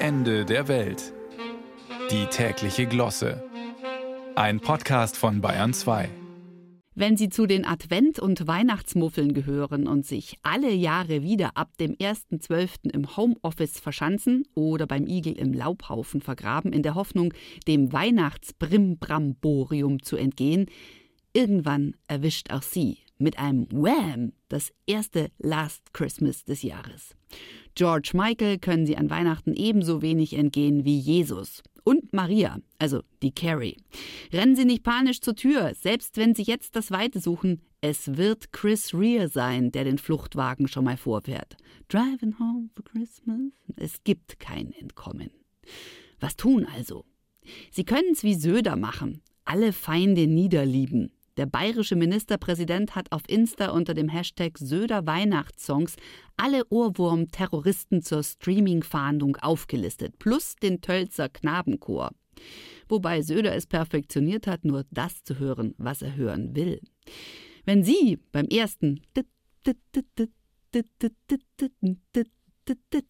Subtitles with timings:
[0.00, 1.12] Ende der Welt.
[2.12, 3.42] Die tägliche Glosse.
[4.36, 6.08] Ein Podcast von Bayern 2.
[6.94, 11.96] Wenn Sie zu den Advent- und Weihnachtsmuffeln gehören und sich alle Jahre wieder ab dem
[11.96, 12.92] 1.12.
[12.92, 17.34] im Homeoffice verschanzen oder beim Igel im Laubhaufen vergraben, in der Hoffnung,
[17.66, 20.66] dem Weihnachtsbrimbramborium zu entgehen,
[21.32, 27.14] irgendwann erwischt auch Sie mit einem Wham das erste Last Christmas des Jahres.
[27.74, 31.62] George Michael können Sie an Weihnachten ebenso wenig entgehen wie Jesus.
[31.84, 33.76] Und Maria, also die Carrie.
[34.32, 37.62] Rennen Sie nicht panisch zur Tür, selbst wenn Sie jetzt das Weite suchen.
[37.80, 41.56] Es wird Chris Rea sein, der den Fluchtwagen schon mal vorfährt.
[41.88, 43.52] Driving home for Christmas.
[43.76, 45.30] Es gibt kein Entkommen.
[46.20, 47.04] Was tun also?
[47.70, 49.22] Sie können es wie Söder machen.
[49.44, 51.12] Alle Feinde niederlieben.
[51.38, 55.94] Der bayerische Ministerpräsident hat auf Insta unter dem Hashtag Söder Weihnachtssongs
[56.36, 62.10] alle Ohrwurm-Terroristen zur Streaming-Fahndung aufgelistet, plus den Tölzer Knabenchor.
[62.88, 66.80] Wobei Söder es perfektioniert hat, nur das zu hören, was er hören will.
[67.64, 69.00] Wenn Sie beim ersten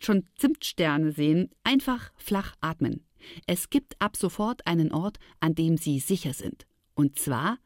[0.00, 3.06] schon Zimtsterne sehen, einfach flach atmen.
[3.46, 6.66] Es gibt ab sofort einen Ort, an dem Sie sicher sind.
[6.94, 7.58] Und zwar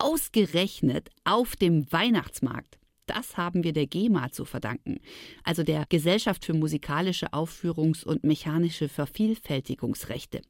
[0.00, 2.78] Ausgerechnet auf dem Weihnachtsmarkt.
[3.04, 5.00] Das haben wir der GEMA zu verdanken,
[5.44, 10.40] also der Gesellschaft für musikalische Aufführungs- und mechanische Vervielfältigungsrechte.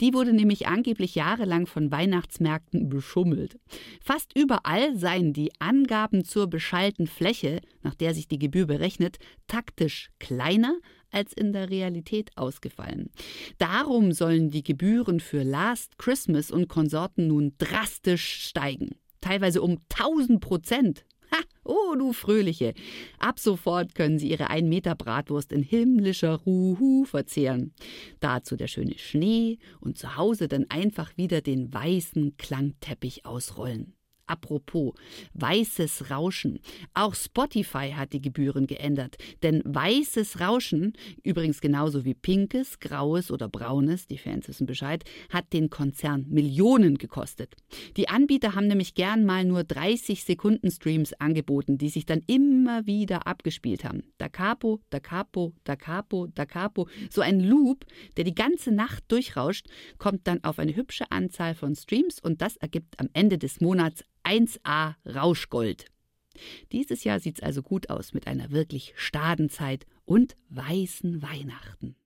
[0.00, 3.58] Die wurde nämlich angeblich jahrelang von Weihnachtsmärkten beschummelt.
[4.00, 10.10] Fast überall seien die Angaben zur beschallten Fläche, nach der sich die Gebühr berechnet, taktisch
[10.20, 10.76] kleiner
[11.16, 13.08] als in der Realität ausgefallen.
[13.56, 18.96] Darum sollen die Gebühren für Last Christmas und Konsorten nun drastisch steigen.
[19.22, 21.06] Teilweise um 1000 Prozent.
[21.32, 22.74] Ha, oh, du Fröhliche.
[23.18, 27.72] Ab sofort können Sie Ihre 1 Meter Bratwurst in himmlischer Ruhu verzehren.
[28.20, 33.95] Dazu der schöne Schnee und zu Hause dann einfach wieder den weißen Klangteppich ausrollen.
[34.26, 34.94] Apropos
[35.34, 36.60] weißes Rauschen.
[36.94, 39.16] Auch Spotify hat die Gebühren geändert.
[39.42, 45.52] Denn weißes Rauschen, übrigens genauso wie pinkes, graues oder braunes, die Fans wissen Bescheid, hat
[45.52, 47.54] den Konzern Millionen gekostet.
[47.96, 52.86] Die Anbieter haben nämlich gern mal nur 30 Sekunden Streams angeboten, die sich dann immer
[52.86, 54.02] wieder abgespielt haben.
[54.18, 56.88] Da capo, da capo, da capo, da capo.
[57.10, 57.84] So ein Loop,
[58.16, 59.66] der die ganze Nacht durchrauscht,
[59.98, 64.04] kommt dann auf eine hübsche Anzahl von Streams und das ergibt am Ende des Monats
[64.26, 65.86] 1A Rauschgold.
[66.72, 71.96] Dieses Jahr sieht's also gut aus mit einer wirklich Stadenzeit und weißen Weihnachten.